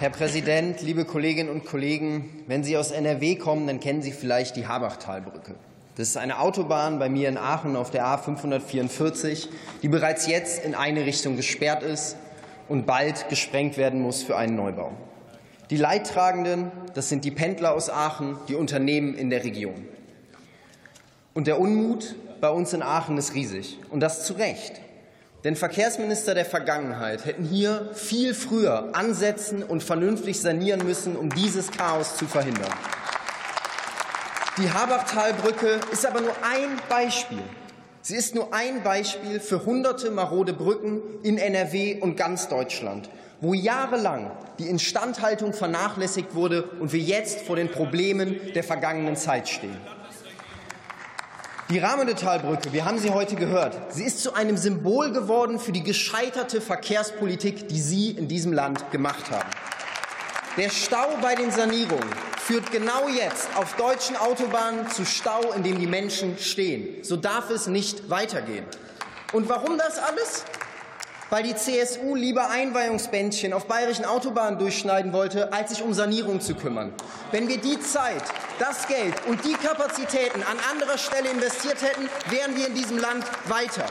[0.00, 4.56] Herr Präsident, liebe Kolleginnen und Kollegen, wenn Sie aus NRW kommen, dann kennen Sie vielleicht
[4.56, 5.54] die Habachtalbrücke.
[5.96, 9.48] Das ist eine Autobahn bei mir in Aachen auf der A 544,
[9.82, 12.16] die bereits jetzt in eine Richtung gesperrt ist
[12.68, 14.90] und bald gesprengt werden muss für einen Neubau.
[15.70, 19.86] Die Leidtragenden, das sind die Pendler aus Aachen, die Unternehmen in der Region.
[21.34, 23.78] Und der Unmut bei uns in Aachen ist riesig.
[23.90, 24.80] Und das zu Recht.
[25.44, 31.70] Denn Verkehrsminister der Vergangenheit hätten hier viel früher ansetzen und vernünftig sanieren müssen, um dieses
[31.70, 32.72] Chaos zu verhindern.
[34.56, 37.42] Die Habachtalbrücke ist aber nur ein Beispiel.
[38.00, 43.10] Sie ist nur ein Beispiel für hunderte marode Brücken in NRW und ganz Deutschland,
[43.42, 49.48] wo jahrelang die Instandhaltung vernachlässigt wurde und wir jetzt vor den Problemen der vergangenen Zeit
[49.48, 49.76] stehen.
[51.74, 55.82] Die Rahmentalbrücke, wir haben sie heute gehört, sie ist zu einem Symbol geworden für die
[55.82, 59.50] gescheiterte Verkehrspolitik, die Sie in diesem Land gemacht haben.
[60.56, 62.08] Der Stau bei den Sanierungen
[62.38, 67.02] führt genau jetzt auf deutschen Autobahnen zu Stau, in dem die Menschen stehen.
[67.02, 68.66] So darf es nicht weitergehen.
[69.32, 70.44] Und warum das alles?
[71.30, 76.54] Weil die CSU lieber Einweihungsbändchen auf bayerischen Autobahnen durchschneiden wollte, als sich um Sanierung zu
[76.54, 76.92] kümmern.
[77.30, 78.22] Wenn wir die Zeit,
[78.58, 83.24] das Geld und die Kapazitäten an anderer Stelle investiert hätten, wären wir in diesem Land
[83.46, 83.86] weiter.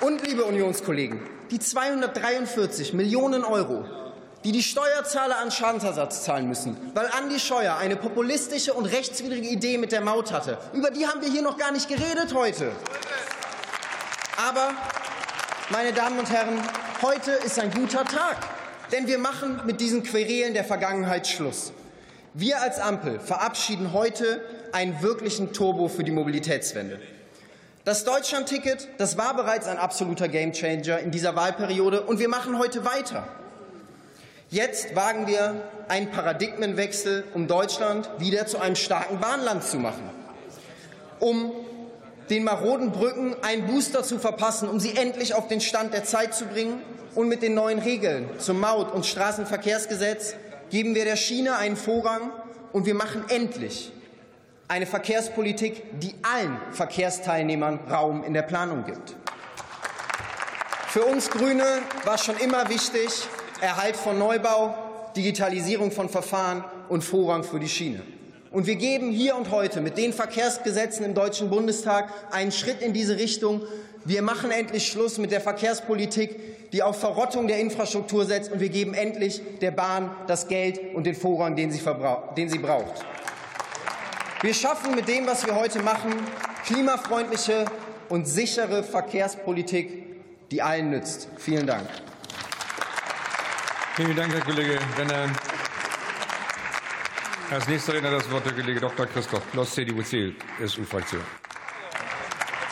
[0.00, 3.84] Und, liebe Unionskollegen, die 243 Millionen Euro,
[4.44, 9.78] die die Steuerzahler an Schadensersatz zahlen müssen, weil Andi Scheuer eine populistische und rechtswidrige Idee
[9.78, 10.58] mit der Maut hatte.
[10.74, 12.72] Über die haben wir hier noch gar nicht geredet heute.
[14.36, 14.72] Aber,
[15.70, 16.60] meine Damen und Herren,
[17.00, 18.36] heute ist ein guter Tag,
[18.92, 21.72] denn wir machen mit diesen Querelen der Vergangenheit Schluss.
[22.34, 24.42] Wir als Ampel verabschieden heute
[24.72, 27.00] einen wirklichen Turbo für die Mobilitätswende.
[27.84, 32.84] Das Deutschlandticket, das war bereits ein absoluter Gamechanger in dieser Wahlperiode, und wir machen heute
[32.84, 33.26] weiter.
[34.50, 40.10] Jetzt wagen wir einen Paradigmenwechsel, um Deutschland wieder zu einem starken Bahnland zu machen,
[41.20, 41.52] um
[42.30, 46.34] den maroden Brücken einen Booster zu verpassen, um sie endlich auf den Stand der Zeit
[46.34, 46.82] zu bringen.
[47.14, 50.34] Und mit den neuen Regeln zum Maut- und Straßenverkehrsgesetz
[50.70, 52.32] geben wir der Schiene einen Vorrang
[52.72, 53.92] und wir machen endlich
[54.66, 59.14] eine Verkehrspolitik, die allen Verkehrsteilnehmern Raum in der Planung gibt.
[60.88, 61.64] Für uns Grüne
[62.04, 63.08] war schon immer wichtig,
[63.60, 64.74] Erhalt von Neubau,
[65.16, 68.02] Digitalisierung von Verfahren und Vorrang für die Schiene.
[68.54, 72.92] Und wir geben hier und heute mit den Verkehrsgesetzen im Deutschen Bundestag einen Schritt in
[72.92, 73.62] diese Richtung.
[74.04, 78.68] Wir machen endlich Schluss mit der Verkehrspolitik, die auf Verrottung der Infrastruktur setzt, und wir
[78.68, 81.80] geben endlich der Bahn das Geld und den Vorrang, den sie,
[82.36, 83.04] den sie braucht.
[84.42, 86.12] Wir schaffen mit dem, was wir heute machen,
[86.64, 87.64] klimafreundliche
[88.08, 90.04] und sichere Verkehrspolitik,
[90.52, 91.26] die allen nützt.
[91.38, 91.88] Vielen Dank.
[93.96, 95.28] Vielen Dank, Herr Kollege Renner.
[97.50, 99.06] Als nächster Redner das Wort der Kollege Dr.
[99.06, 101.43] Christoph Kloss, CDU-CSU-Fraktion.